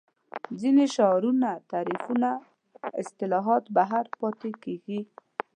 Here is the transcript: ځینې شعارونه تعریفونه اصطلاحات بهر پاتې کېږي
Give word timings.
ځینې 0.61 0.85
شعارونه 0.95 1.49
تعریفونه 1.71 2.29
اصطلاحات 3.01 3.63
بهر 3.75 4.05
پاتې 4.19 4.51
کېږي 4.63 4.99